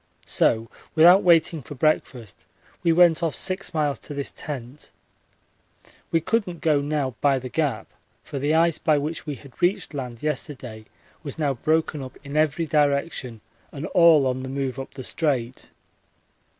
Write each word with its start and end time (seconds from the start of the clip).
So 0.25 0.67
without 0.95 1.21
waiting 1.21 1.61
for 1.61 1.75
breakfast 1.75 2.47
we 2.81 2.91
went 2.91 3.21
off 3.21 3.35
six 3.35 3.71
miles 3.71 3.99
to 3.99 4.15
this 4.15 4.31
tent. 4.31 4.89
We 6.09 6.19
couldn't 6.19 6.59
go 6.61 6.81
now 6.81 7.13
by 7.21 7.37
the 7.37 7.49
Gap, 7.49 7.85
for 8.23 8.39
the 8.39 8.55
ice 8.55 8.79
by 8.79 8.97
which 8.97 9.27
we 9.27 9.35
had 9.35 9.61
reached 9.61 9.93
land 9.93 10.23
yesterday 10.23 10.85
was 11.21 11.37
now 11.37 11.53
broken 11.53 12.01
up 12.01 12.17
in 12.23 12.35
every 12.35 12.65
direction 12.65 13.41
and 13.71 13.85
all 13.89 14.25
on 14.25 14.41
the 14.41 14.49
move 14.49 14.79
up 14.79 14.95
the 14.95 15.03
Strait. 15.03 15.69